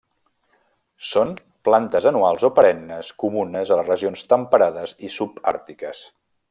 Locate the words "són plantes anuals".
1.09-2.47